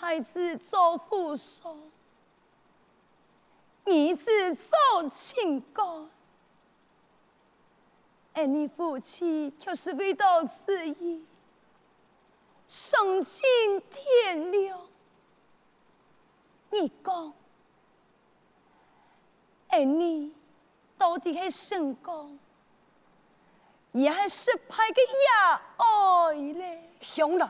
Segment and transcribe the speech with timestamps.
[0.00, 1.76] 爱你个太子做副手，
[3.84, 6.08] 儿子做亲哥，
[8.32, 11.22] 而你父亲却是为道之义，
[12.66, 13.44] 丧尽
[13.90, 14.80] 天良。
[16.70, 17.34] 你讲，
[19.68, 20.32] 而你
[20.96, 22.38] 到底系成功？
[23.92, 27.44] 也还是派个亚爱嘞，兄弟，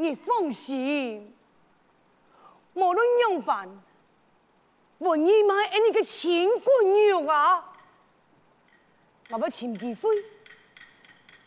[0.00, 1.36] 你放心，
[2.72, 3.68] 无论用饭，
[4.96, 7.70] 我你买俺那个钱滚肉啊，
[9.28, 10.08] 我要请机会，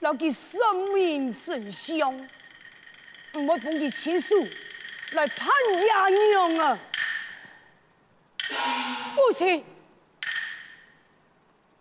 [0.02, 4.36] 留给生命真相，唔好碰佢亲属
[5.14, 5.50] 来判
[5.88, 6.80] 亚娘啊，
[9.16, 9.66] 父亲，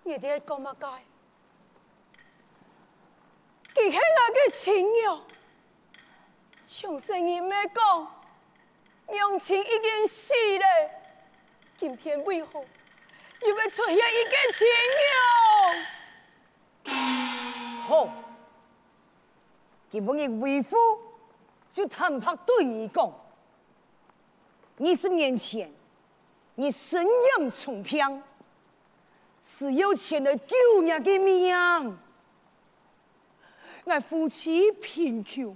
[0.05, 1.05] 你哋讲乜解？
[3.75, 5.23] 佢系那个亲友，
[6.73, 8.25] 上生你没讲，
[9.09, 10.65] 娘亲已经死了，
[11.79, 12.65] 今天为何
[13.43, 14.67] 又会出现一个亲
[16.87, 16.95] 友？
[17.87, 18.09] 好，
[19.91, 20.75] 今日为夫
[21.71, 23.13] 就坦白对你讲，
[24.79, 25.71] 二十年前
[26.55, 28.23] 你身养重病，
[29.43, 31.55] 是有钱的救人的命。
[33.85, 35.55] 我夫妻贫穷，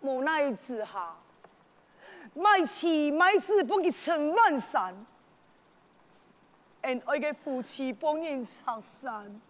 [0.00, 1.16] 无奈之下，
[2.34, 5.06] 卖妻卖子帮佢陈万山，
[6.82, 9.40] 恩爱嘅夫妻帮人拆散，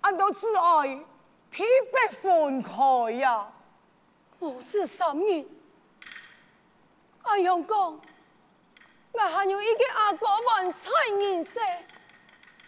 [0.00, 1.04] 俺都只爱
[1.50, 3.52] 疲惫分开呀，
[4.38, 5.46] 母子三人，
[7.22, 8.00] 阿阳讲，
[9.12, 11.58] 我还有一个阿哥还在人世，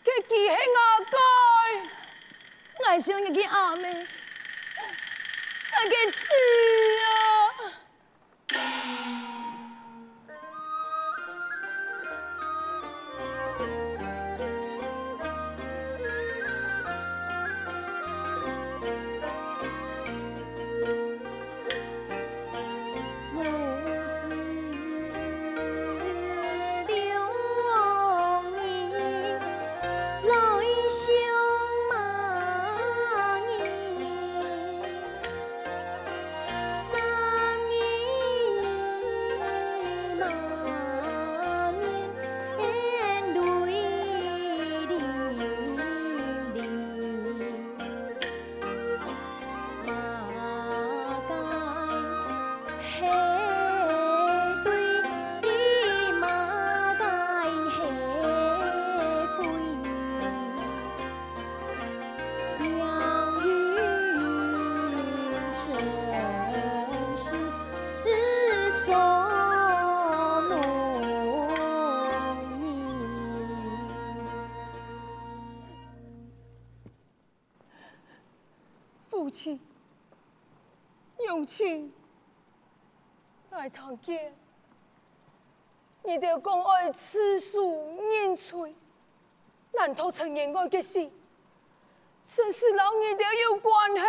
[0.05, 1.17] 佢记系阿哥。
[2.85, 4.07] 爱上一个阿妹，
[5.89, 6.27] 给吃
[6.99, 7.32] 了
[81.43, 81.93] 娘亲，
[83.51, 84.33] 来堂见。
[86.05, 88.75] 你哋讲爱赐书认罪，
[89.73, 91.11] 难道承认我嘅事，
[92.25, 94.01] 这是老二哋有关系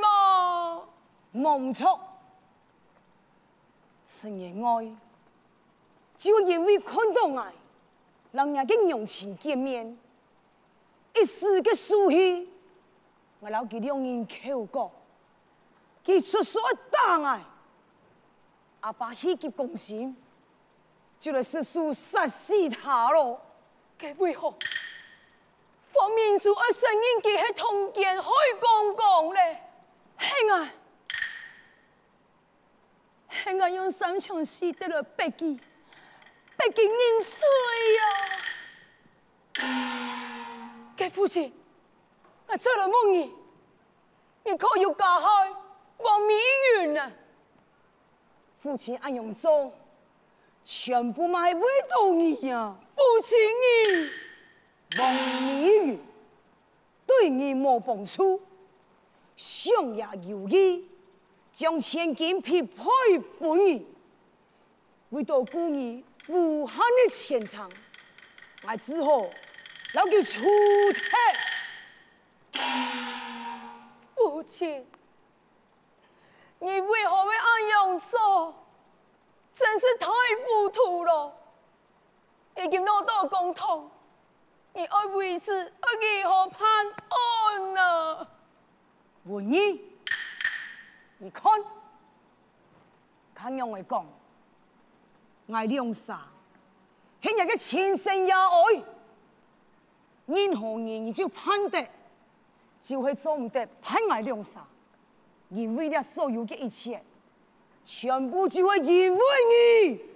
[0.00, 0.84] 吗？
[1.34, 1.98] 冇错，
[4.06, 4.94] 承认爱，
[6.16, 7.52] 就因为看到爱，
[8.32, 9.98] 让人嘅娘亲见面，
[11.14, 12.50] 一时嘅疏气。
[13.40, 14.90] 我老几两人口角，
[16.04, 16.60] 佢出所
[16.90, 17.44] 大爱，
[18.80, 20.16] 阿爸喜极公心，
[21.20, 23.40] 就来叔叔杀死他咯。
[23.96, 24.52] 该为何？
[25.92, 28.28] 方民主而声音佢系同见海
[28.60, 29.62] 公公咧？
[30.18, 30.72] 系啊，
[33.30, 35.60] 系啊，用三枪死得了白鸡，
[36.56, 37.46] 白鸡人罪
[37.98, 39.64] 呀！
[40.96, 41.54] 佮父亲。
[42.48, 43.30] 我做了梦儿，
[44.44, 45.28] 你可有加害
[46.02, 46.36] 王明
[46.80, 47.12] 云呢？
[48.60, 49.72] 父亲安用做，
[50.62, 52.76] 全部嘛系为到你呀！
[52.94, 56.00] 父亲你，王明云
[57.06, 58.40] 对你冇帮助，
[59.36, 60.88] 想也有意，
[61.52, 62.84] 将千金匹配
[63.40, 63.86] 给你，
[65.10, 67.68] 为到顾你无限的前程，
[68.62, 70.40] 我只好留佢出
[70.92, 72.60] 体。
[74.14, 74.86] 父亲，
[76.62, 78.54] 你为何会这样做？
[79.54, 81.32] 真是太糊涂了！
[82.56, 83.90] 已经闹到公堂，
[84.72, 86.68] 你爱为此爱如何判
[87.08, 88.28] 案啊！
[89.24, 89.82] 我你，
[91.18, 91.52] 你看，
[93.34, 94.06] 看样来讲，
[95.52, 96.28] 爱两傻，
[97.20, 98.84] 今日嘅前生也爱，
[100.26, 101.84] 任何人你就盼得，
[102.80, 104.64] 就会做唔得盼我两傻，
[105.52, 107.02] 因为了所有的一切，
[107.84, 109.20] 全部就系因为
[109.50, 110.12] 你。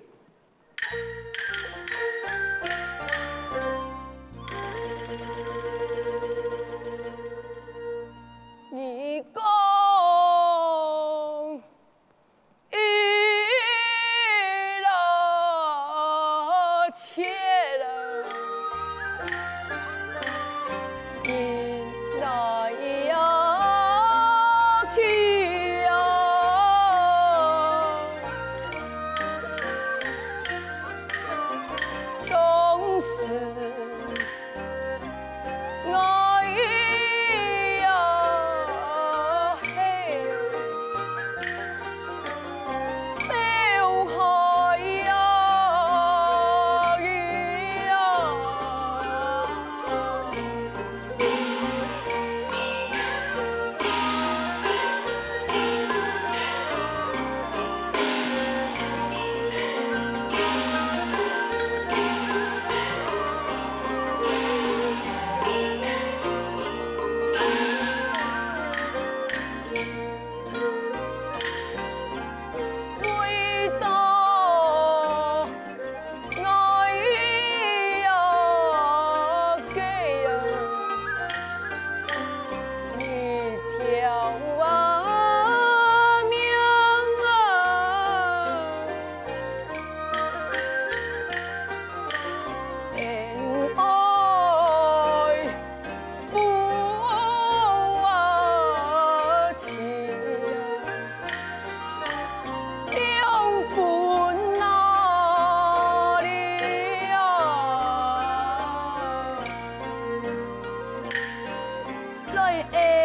[112.56, 112.95] 就是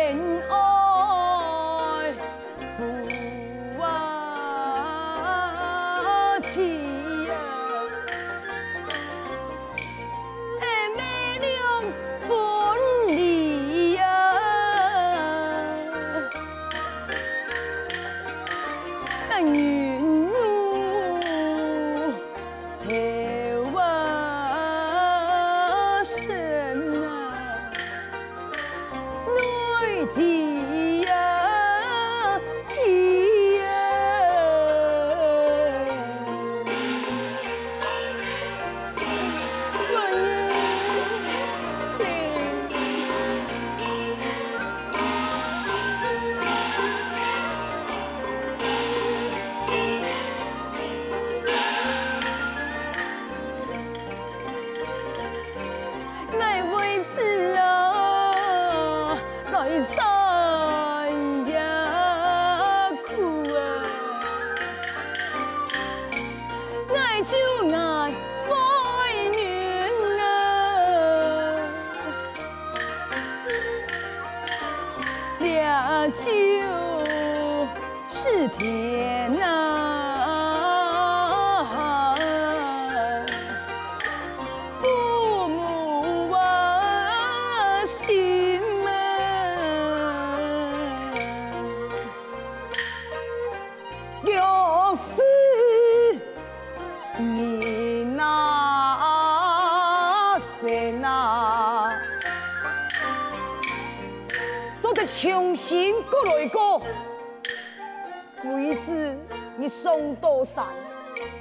[109.71, 110.65] 你送多山，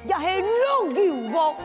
[0.07, 1.57] 也是老有福。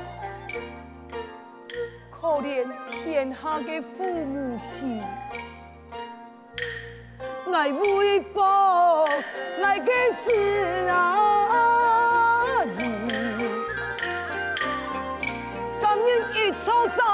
[2.09, 4.99] 可怜天下的父母心，
[7.53, 9.03] 爱为报
[9.63, 9.91] 爱的
[10.25, 10.33] 子
[10.89, 12.81] 啊，你
[15.83, 17.04] 甘愿一错再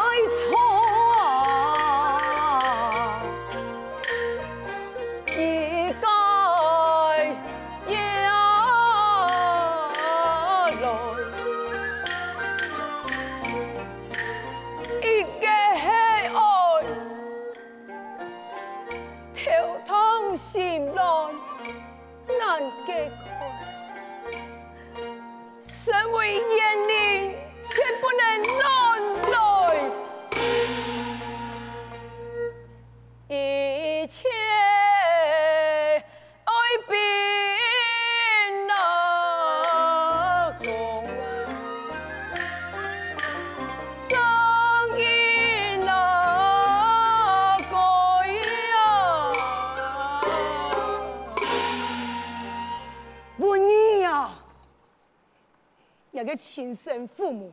[56.22, 57.52] 那个亲生父母，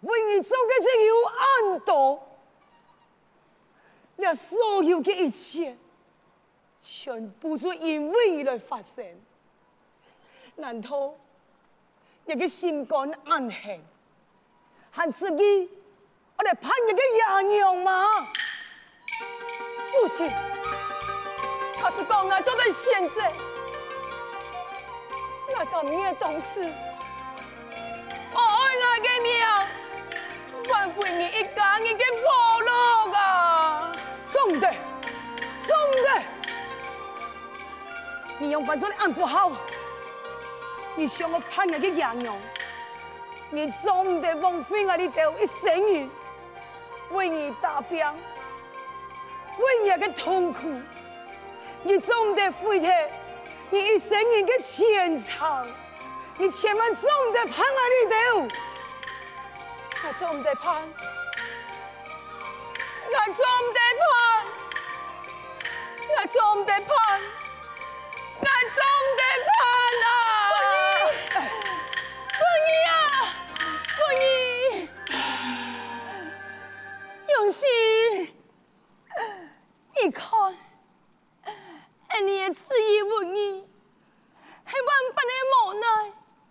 [0.00, 2.18] 为你做的这有暗道，
[4.16, 5.76] 那所有的一切，
[6.80, 9.04] 全部就因为你来发生。
[10.56, 11.14] 难道
[12.24, 13.80] 那个心肝暗恨，
[14.90, 15.70] 还自己
[16.38, 18.06] 我来叛逆的野娘吗？
[19.92, 20.26] 父亲，
[21.76, 23.30] 他是讲我做在现在，
[25.58, 26.72] 我当面懂事，
[30.70, 33.92] 挽回你一家人的破落啊！
[34.28, 34.74] 总的，
[35.66, 36.22] 总的，
[38.38, 39.52] 你用犯错的安不好，
[40.94, 42.36] 你想我叛逆的野娘，
[43.50, 46.08] 你总得枉费我的头一生日，
[47.10, 48.04] 为你打拼。
[49.58, 50.72] 为你的痛苦，
[51.82, 52.86] 你总得付出
[53.70, 55.66] 你一生人的前程，
[56.36, 58.48] 你千万总得盼啊你头，
[60.08, 60.88] 我总得盼，
[63.10, 64.08] 我总得盼，
[66.16, 67.20] 我总得盼，
[68.40, 68.80] 我总
[69.18, 69.60] 得盼
[70.06, 70.08] 啊！
[71.28, 71.44] 凤仪
[72.32, 72.90] 凤仪啊，
[73.98, 74.88] 凤仪，
[77.34, 77.62] 永熙。
[79.94, 80.56] 你看，
[82.08, 83.68] 俺你的子意无义，
[84.66, 85.86] 系万般的无奈，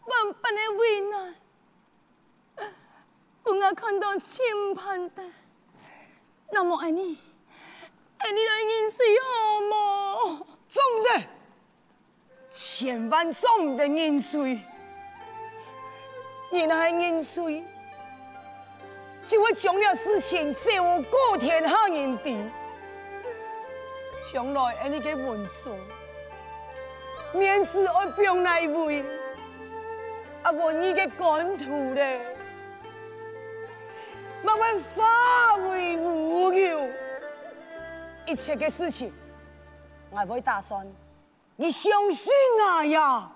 [0.06, 1.36] 万般的为难。
[3.74, 5.24] 看到亲盼的，
[6.52, 7.18] 那么爱你，
[8.18, 10.48] 爱你来认罪好么？
[10.70, 11.24] 总的，
[12.52, 14.60] 千万总得认罪。
[16.52, 17.64] 你那认罪，
[19.26, 22.36] 就会将了事情再无过天下人知。
[24.32, 25.74] 将来爱你个文章，
[27.34, 29.04] 面子爱表哪位？
[30.44, 32.22] 啊，文你个官途嘞，
[34.44, 36.88] 莫问化为无有。
[38.26, 39.12] 一切嘅事情，
[40.10, 40.86] 我会打算，
[41.56, 43.32] 你相信我呀。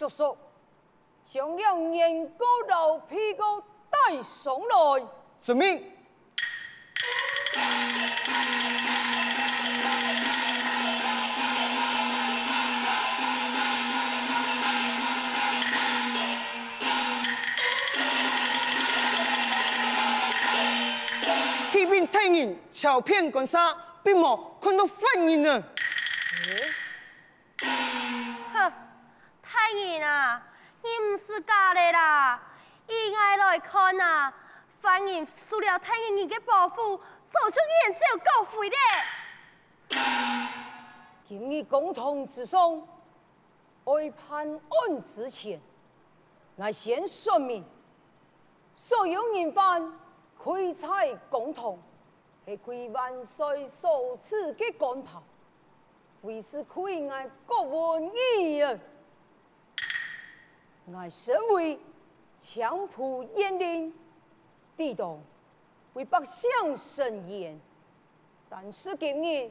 [0.00, 0.34] 叔叔，
[1.30, 5.06] 将两年糕老皮糕带上来。
[5.42, 5.92] 遵命。
[21.70, 25.62] 骑兵太人桥片关杀，并冇看到犯人呢。
[25.62, 26.79] 哼，太
[29.72, 30.42] 人啊，
[30.82, 32.40] 你唔是假的啦！
[32.88, 34.32] 以外来看啊，
[34.80, 36.96] 犯人输了太人的保护，
[37.30, 38.78] 早就远走高飞咧。
[41.28, 42.82] 今日公堂之上，
[43.84, 45.60] 爱判案之前，
[46.56, 47.64] 我先说明，
[48.74, 49.92] 所有人犯
[50.36, 51.78] 开采公堂，
[52.44, 55.22] 系开万岁所赐的官袍，
[56.22, 58.74] 为是窥爱国文义啊！
[60.92, 61.78] 我身为
[62.40, 63.94] 枪谱严令，
[64.76, 65.18] 地道
[65.94, 67.60] 为百姓伸冤，
[68.48, 69.50] 但是今日。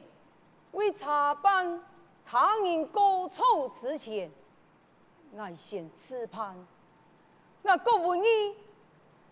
[0.72, 1.82] 为查办
[2.24, 4.30] 他人过错之前，
[5.32, 6.54] 我先自判。
[7.62, 8.54] 那国文义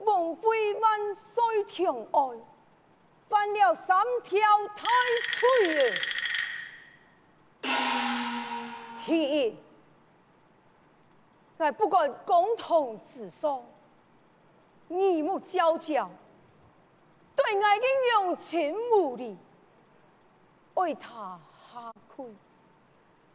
[0.01, 2.41] 蒙非万岁宠爱，
[3.29, 4.41] 犯了三条
[4.77, 4.83] 大
[5.39, 5.93] 罪。
[9.07, 9.57] 第一，
[11.59, 13.63] 我不管公堂之上，
[14.89, 16.09] 耳目皎皎，
[17.35, 19.37] 对我的用情无礼。
[20.75, 21.37] 为他
[21.73, 22.25] 下跪，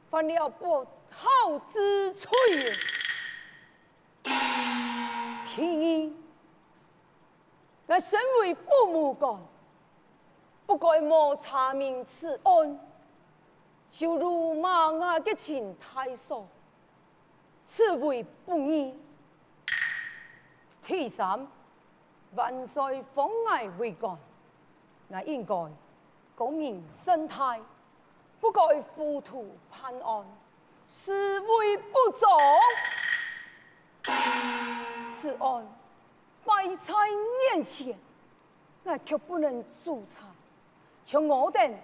[0.09, 2.29] 犯了不孝之罪。
[4.23, 4.31] 第
[7.87, 9.37] 二，我身为父母官，
[10.65, 12.79] 不该没查明此案，
[13.91, 16.47] 就辱骂我的亲太嫂，
[17.75, 18.93] 此为不义。
[20.83, 21.47] 第三，
[22.35, 24.15] 万岁封我为官，
[25.07, 25.55] 那应该。
[26.35, 27.59] 公民生态，
[28.39, 30.23] 不该糊涂判案，
[30.87, 32.29] 是为不忠。
[35.11, 35.65] 此案
[36.45, 36.93] 摆在
[37.55, 37.97] 面前，
[38.83, 40.27] 我却不能助查。
[41.03, 41.75] 像我等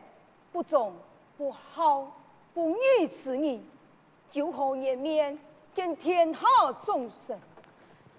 [0.51, 0.93] 不忠、
[1.35, 2.11] 不孝、
[2.53, 3.63] 不义之人，
[4.33, 5.39] 有何颜面
[5.79, 6.41] 见天下
[6.85, 7.39] 众生？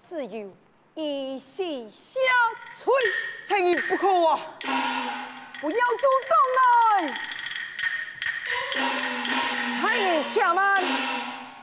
[0.09, 0.49] 只有
[0.95, 2.19] 一息下
[2.75, 2.91] 垂，
[3.47, 4.39] 太医不可啊！
[5.59, 7.13] 不要主动来！
[9.79, 10.81] 太医且慢。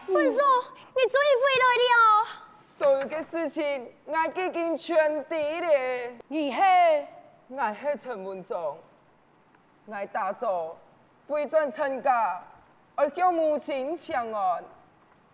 [0.07, 1.93] 文叔，你终于回来了。
[2.79, 6.13] 所有的事情，我已经全知了。
[6.29, 6.61] 你是？
[7.49, 8.79] 我是陈文忠。
[9.87, 10.77] 我打造
[11.27, 12.41] 回转亲家，
[12.95, 14.63] 而向母亲请安，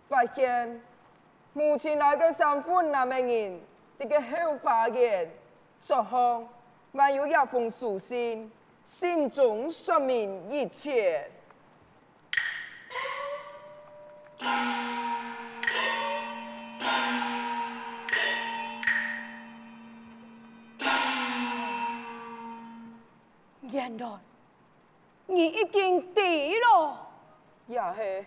[0.08, 0.80] 发现
[1.52, 3.60] 母亲那个三分那么人，
[3.98, 5.30] 这个后花园
[5.80, 6.48] 作风。
[6.96, 8.50] 还有一封书信，
[8.84, 11.28] 信中说明一切。
[23.62, 24.08] 原来
[25.26, 26.20] 你已经知
[26.60, 27.08] 了。
[27.66, 28.24] 也是，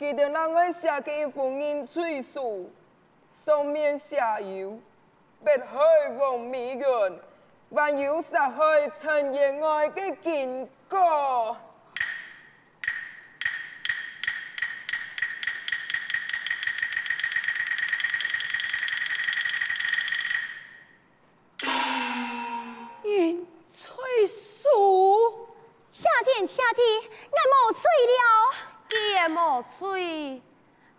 [0.00, 2.70] 记得那个写给一封认罪书，
[3.44, 4.78] 上面写有
[5.44, 7.18] “别害亡美人”。
[7.70, 11.54] 还有杀害陈延爱的警告。
[29.60, 30.42] 你也没罪。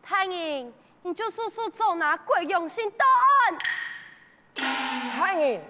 [0.04, 3.58] 太人，你就速速走那鬼用心到案。
[5.12, 5.62] 太人。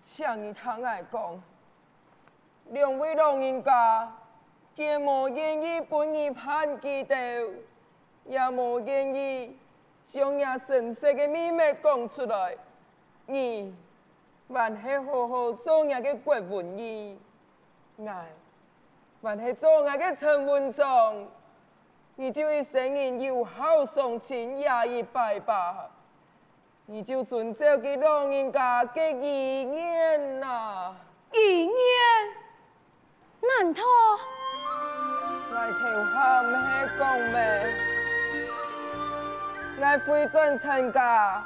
[0.00, 1.42] 请你听我讲，
[2.70, 4.12] 两位老人家，
[4.74, 7.16] 既无愿意本意判记到，
[8.24, 9.56] 也无愿意
[10.06, 12.56] 将那神圣的秘密讲出来，
[13.26, 13.74] 你
[14.48, 17.18] 还是好好做那个国文义，
[17.96, 18.24] 我
[19.22, 21.28] 还是做那个陈文忠，
[22.16, 25.90] 你就一生人有好送亲也一拜拜。
[26.86, 30.94] 你就遵照给老人家的遗言呐，
[31.32, 31.72] 遗言？
[33.40, 33.82] 难道？
[35.50, 35.80] 我头
[36.14, 36.54] 下没
[36.98, 37.00] 讲
[37.32, 37.36] 咩？
[39.80, 41.42] 我回转亲家，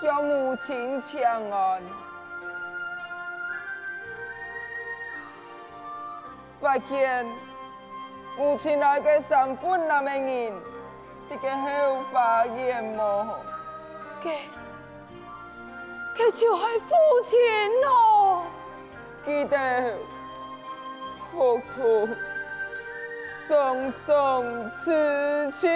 [0.00, 1.82] 向母亲请安。
[6.60, 7.26] 发现
[8.38, 10.52] 母亲那个三分那么人。
[11.28, 13.28] 这个后花园么？
[14.22, 14.30] 给，
[16.16, 18.42] 给就系父亲咯。
[19.24, 19.94] 记得
[21.32, 22.08] 福土，
[23.48, 25.68] 双双慈亲。